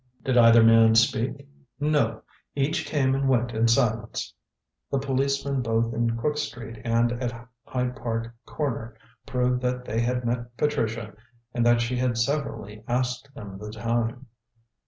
"Did 0.23 0.35
either 0.35 0.63
man 0.63 0.95
speak?" 0.95 1.47
"No. 1.79 2.23
Each 2.55 2.87
came 2.87 3.13
and 3.13 3.29
went 3.29 3.51
in 3.53 3.67
silence." 3.67 4.33
The 4.89 4.97
policemen 4.97 5.61
both 5.61 5.93
in 5.93 6.17
Crook 6.17 6.39
Street 6.39 6.81
and 6.83 7.11
at 7.21 7.47
Hyde 7.65 7.95
Park 7.95 8.33
Corner 8.47 8.95
proved 9.27 9.61
that 9.61 9.85
they 9.85 9.99
had 10.01 10.25
met 10.25 10.57
Patricia 10.57 11.13
and 11.53 11.63
that 11.67 11.81
she 11.81 11.97
had 11.97 12.17
severally 12.17 12.83
asked 12.87 13.29
them 13.35 13.59
the 13.59 13.71
time. 13.71 14.25